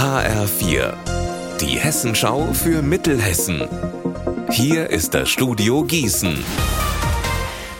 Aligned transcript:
HR4, 0.00 0.94
die 1.60 1.78
Hessenschau 1.78 2.54
für 2.54 2.80
Mittelhessen. 2.80 3.68
Hier 4.48 4.88
ist 4.88 5.12
das 5.12 5.28
Studio 5.28 5.84
Gießen. 5.84 6.42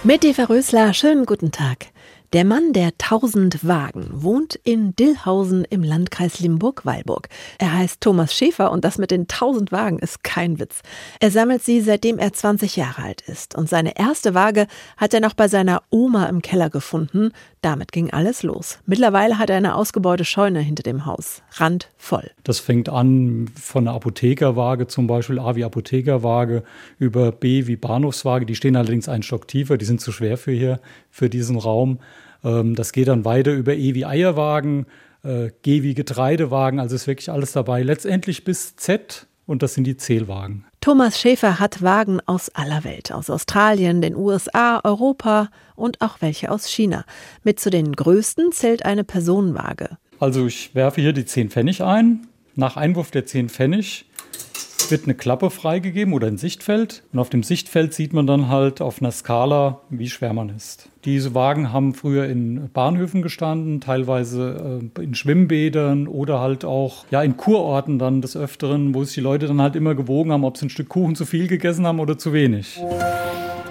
Mit 0.04 0.26
Eva 0.26 0.44
Rösler, 0.44 0.92
schönen 0.92 1.24
guten 1.24 1.50
Tag. 1.50 1.86
Der 2.32 2.44
Mann 2.44 2.72
der 2.72 2.96
tausend 2.96 3.66
Wagen 3.66 4.06
wohnt 4.12 4.54
in 4.62 4.94
Dillhausen 4.94 5.64
im 5.64 5.82
Landkreis 5.82 6.38
Limburg-Weilburg. 6.38 7.28
Er 7.58 7.76
heißt 7.76 8.00
Thomas 8.00 8.32
Schäfer 8.32 8.70
und 8.70 8.84
das 8.84 8.98
mit 8.98 9.10
den 9.10 9.26
tausend 9.26 9.72
Wagen 9.72 9.98
ist 9.98 10.22
kein 10.22 10.60
Witz. 10.60 10.82
Er 11.18 11.32
sammelt 11.32 11.64
sie, 11.64 11.80
seitdem 11.80 12.20
er 12.20 12.32
20 12.32 12.76
Jahre 12.76 13.02
alt 13.02 13.22
ist. 13.22 13.56
Und 13.56 13.68
seine 13.68 13.98
erste 13.98 14.32
Waage 14.32 14.68
hat 14.96 15.12
er 15.12 15.18
noch 15.18 15.34
bei 15.34 15.48
seiner 15.48 15.82
Oma 15.90 16.26
im 16.26 16.40
Keller 16.40 16.70
gefunden. 16.70 17.32
Damit 17.62 17.90
ging 17.90 18.12
alles 18.12 18.44
los. 18.44 18.78
Mittlerweile 18.86 19.36
hat 19.40 19.50
er 19.50 19.56
eine 19.56 19.74
ausgebaute 19.74 20.24
Scheune 20.24 20.60
hinter 20.60 20.84
dem 20.84 21.06
Haus. 21.06 21.42
Randvoll. 21.54 22.30
Das 22.44 22.60
fängt 22.60 22.88
an 22.88 23.50
von 23.60 23.88
einer 23.88 23.96
Apothekerwaage, 23.96 24.86
zum 24.86 25.08
Beispiel 25.08 25.40
A 25.40 25.56
wie 25.56 25.64
Apothekerwaage, 25.64 26.62
über 27.00 27.32
B 27.32 27.66
wie 27.66 27.74
Bahnhofswaage. 27.74 28.46
Die 28.46 28.54
stehen 28.54 28.76
allerdings 28.76 29.08
einen 29.08 29.24
Stock 29.24 29.48
tiefer, 29.48 29.78
die 29.78 29.84
sind 29.84 30.00
zu 30.00 30.12
schwer 30.12 30.38
für 30.38 30.52
hier, 30.52 30.78
für 31.10 31.28
diesen 31.28 31.58
Raum. 31.58 31.98
Ähm, 32.44 32.74
das 32.74 32.92
geht 32.92 33.08
dann 33.08 33.24
weiter 33.24 33.52
über 33.52 33.74
E 33.74 33.94
wie 33.94 34.04
Eierwagen, 34.04 34.86
äh, 35.22 35.50
G 35.62 35.82
wie 35.82 35.94
Getreidewagen, 35.94 36.80
also 36.80 36.94
ist 36.94 37.06
wirklich 37.06 37.30
alles 37.30 37.52
dabei. 37.52 37.82
Letztendlich 37.82 38.44
bis 38.44 38.76
Z 38.76 39.26
und 39.46 39.62
das 39.62 39.74
sind 39.74 39.84
die 39.84 39.96
Zählwagen. 39.96 40.64
Thomas 40.80 41.20
Schäfer 41.20 41.58
hat 41.58 41.82
Wagen 41.82 42.20
aus 42.24 42.50
aller 42.50 42.84
Welt, 42.84 43.12
aus 43.12 43.28
Australien, 43.28 44.00
den 44.00 44.14
USA, 44.14 44.80
Europa 44.84 45.50
und 45.74 46.00
auch 46.00 46.18
welche 46.20 46.50
aus 46.50 46.68
China. 46.68 47.04
Mit 47.42 47.60
zu 47.60 47.68
den 47.68 47.92
größten 47.92 48.52
zählt 48.52 48.84
eine 48.84 49.04
Personenwaage. 49.04 49.98
Also 50.20 50.46
ich 50.46 50.74
werfe 50.74 51.00
hier 51.00 51.12
die 51.12 51.24
10 51.24 51.50
Pfennig 51.50 51.82
ein. 51.82 52.26
Nach 52.54 52.76
Einwurf 52.76 53.10
der 53.10 53.26
10 53.26 53.48
Pfennig 53.48 54.06
wird 54.90 55.04
eine 55.04 55.14
Klappe 55.14 55.50
freigegeben 55.50 56.14
oder 56.14 56.26
ein 56.26 56.38
Sichtfeld. 56.38 57.02
Und 57.12 57.18
auf 57.18 57.30
dem 57.30 57.42
Sichtfeld 57.42 57.94
sieht 57.94 58.12
man 58.12 58.26
dann 58.26 58.48
halt 58.48 58.80
auf 58.80 59.00
einer 59.00 59.12
Skala, 59.12 59.80
wie 59.90 60.08
schwer 60.08 60.32
man 60.32 60.48
ist. 60.50 60.88
Diese 61.04 61.34
Wagen 61.34 61.72
haben 61.72 61.94
früher 61.94 62.26
in 62.26 62.68
Bahnhöfen 62.72 63.22
gestanden, 63.22 63.80
teilweise 63.80 64.80
äh, 64.96 65.02
in 65.02 65.14
Schwimmbädern 65.14 66.06
oder 66.06 66.40
halt 66.40 66.64
auch 66.64 67.04
ja, 67.10 67.22
in 67.22 67.36
Kurorten 67.36 67.98
dann 67.98 68.20
des 68.20 68.36
Öfteren, 68.36 68.94
wo 68.94 69.04
sich 69.04 69.14
die 69.14 69.20
Leute 69.20 69.46
dann 69.46 69.62
halt 69.62 69.76
immer 69.76 69.94
gewogen 69.94 70.32
haben, 70.32 70.44
ob 70.44 70.58
sie 70.58 70.66
ein 70.66 70.70
Stück 70.70 70.90
Kuchen 70.90 71.16
zu 71.16 71.24
viel 71.24 71.48
gegessen 71.48 71.86
haben 71.86 72.00
oder 72.00 72.18
zu 72.18 72.32
wenig. 72.32 72.80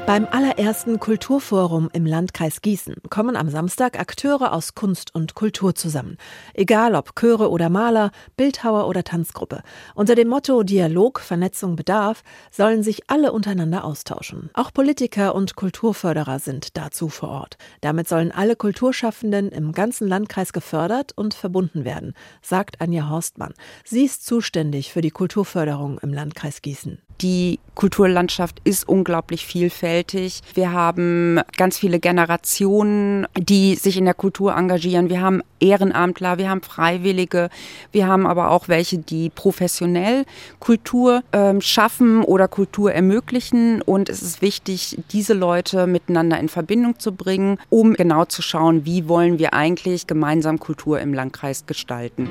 Beim 0.09 0.25
allerersten 0.31 0.99
Kulturforum 0.99 1.91
im 1.93 2.03
Landkreis 2.03 2.63
Gießen 2.63 2.95
kommen 3.11 3.35
am 3.35 3.47
Samstag 3.47 3.99
Akteure 3.99 4.53
aus 4.53 4.73
Kunst 4.73 5.13
und 5.13 5.35
Kultur 5.35 5.75
zusammen. 5.75 6.17
Egal 6.55 6.95
ob 6.95 7.15
Chöre 7.15 7.51
oder 7.51 7.69
Maler, 7.69 8.09
Bildhauer 8.35 8.87
oder 8.87 9.03
Tanzgruppe. 9.03 9.61
Unter 9.93 10.15
dem 10.15 10.27
Motto 10.27 10.63
Dialog, 10.63 11.19
Vernetzung, 11.19 11.75
Bedarf 11.75 12.23
sollen 12.49 12.81
sich 12.81 13.07
alle 13.07 13.31
untereinander 13.31 13.83
austauschen. 13.83 14.49
Auch 14.55 14.73
Politiker 14.73 15.35
und 15.35 15.55
Kulturförderer 15.55 16.39
sind 16.39 16.75
dazu 16.75 17.09
vor 17.09 17.29
Ort. 17.29 17.59
Damit 17.81 18.07
sollen 18.07 18.31
alle 18.31 18.55
Kulturschaffenden 18.55 19.49
im 19.49 19.73
ganzen 19.73 20.07
Landkreis 20.07 20.53
gefördert 20.53 21.11
und 21.15 21.35
verbunden 21.35 21.85
werden, 21.85 22.15
sagt 22.41 22.81
Anja 22.81 23.09
Horstmann. 23.09 23.53
Sie 23.85 24.05
ist 24.05 24.25
zuständig 24.25 24.91
für 24.91 25.01
die 25.01 25.11
Kulturförderung 25.11 25.99
im 25.99 26.11
Landkreis 26.11 26.63
Gießen. 26.63 26.99
Die 27.21 27.59
Kulturlandschaft 27.75 28.61
ist 28.63 28.87
unglaublich 28.87 29.45
vielfältig. 29.45 30.41
Wir 30.53 30.73
haben 30.73 31.39
ganz 31.57 31.77
viele 31.77 31.99
Generationen, 31.99 33.25
die 33.37 33.75
sich 33.75 33.97
in 33.97 34.05
der 34.05 34.13
Kultur 34.13 34.55
engagieren. 34.55 35.09
Wir 35.09 35.21
haben 35.21 35.41
Ehrenamtler, 35.59 36.37
wir 36.37 36.49
haben 36.49 36.61
Freiwillige, 36.61 37.49
wir 37.91 38.07
haben 38.07 38.27
aber 38.27 38.51
auch 38.51 38.67
welche, 38.67 38.97
die 38.97 39.29
professionell 39.29 40.25
Kultur 40.59 41.23
äh, 41.31 41.59
schaffen 41.61 42.23
oder 42.23 42.47
Kultur 42.47 42.93
ermöglichen. 42.93 43.81
Und 43.81 44.09
es 44.09 44.21
ist 44.21 44.41
wichtig, 44.41 44.97
diese 45.11 45.33
Leute 45.33 45.87
miteinander 45.87 46.39
in 46.39 46.49
Verbindung 46.49 46.99
zu 46.99 47.13
bringen, 47.13 47.59
um 47.69 47.93
genau 47.93 48.25
zu 48.25 48.41
schauen, 48.41 48.85
wie 48.85 49.07
wollen 49.07 49.39
wir 49.39 49.53
eigentlich 49.53 50.07
gemeinsam 50.07 50.59
Kultur 50.59 50.99
im 50.99 51.13
Landkreis 51.13 51.65
gestalten. 51.65 52.29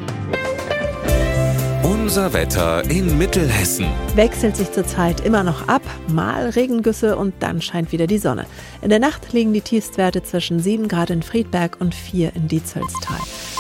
Unser 2.09 2.33
Wetter 2.33 2.89
in 2.89 3.19
Mittelhessen. 3.19 3.85
Wechselt 4.15 4.57
sich 4.57 4.73
zurzeit 4.73 5.21
immer 5.21 5.43
noch 5.43 5.69
ab, 5.69 5.83
mal 6.09 6.49
Regengüsse 6.49 7.19
und 7.19 7.35
dann 7.41 7.61
scheint 7.61 7.93
wieder 7.93 8.07
die 8.07 8.17
Sonne. 8.17 8.47
In 8.81 8.89
der 8.89 8.99
Nacht 8.99 9.35
liegen 9.35 9.53
die 9.53 9.61
Tiefstwerte 9.61 10.23
zwischen 10.23 10.59
7 10.59 10.89
Grad 10.89 11.11
in 11.11 11.23
Friedberg 11.23 11.77
und 11.83 11.95
4 11.95 12.35
in 12.35 12.49
Dietzelstal. 12.49 13.19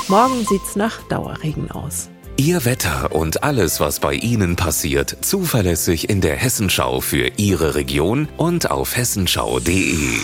Morgen 0.08 0.46
sieht's 0.46 0.76
nach 0.76 1.02
Dauerregen 1.10 1.70
aus. 1.70 2.08
Ihr 2.38 2.64
Wetter 2.64 3.14
und 3.14 3.42
alles, 3.42 3.80
was 3.80 4.00
bei 4.00 4.14
Ihnen 4.14 4.56
passiert, 4.56 5.14
zuverlässig 5.20 6.08
in 6.08 6.22
der 6.22 6.36
Hessenschau 6.36 7.02
für 7.02 7.30
Ihre 7.36 7.74
Region 7.74 8.28
und 8.38 8.70
auf 8.70 8.96
hessenschau.de. 8.96 10.22